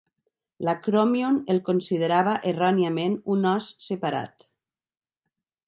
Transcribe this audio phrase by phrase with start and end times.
[0.67, 4.51] L'acròmion el considerava erròniament un os separat.